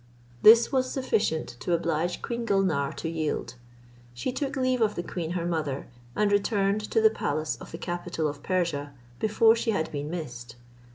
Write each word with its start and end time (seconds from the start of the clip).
This 0.41 0.71
was 0.71 0.91
sufficient 0.91 1.49
to 1.59 1.73
oblige 1.75 2.23
Queen 2.23 2.43
Gulnare 2.43 2.91
to 2.95 3.07
yield. 3.07 3.53
She 4.15 4.31
took 4.31 4.55
leave 4.55 4.81
of 4.81 4.95
the 4.95 5.03
queen 5.03 5.33
her 5.33 5.45
mother, 5.45 5.89
and 6.15 6.31
returned 6.31 6.81
to 6.89 6.99
the 7.01 7.11
palace 7.11 7.55
of 7.57 7.69
the 7.71 7.77
capital 7.77 8.27
of 8.27 8.41
Persia 8.41 8.95
before 9.19 9.55
she 9.55 9.69
had 9.69 9.91
been 9.91 10.09
missed. 10.09 10.55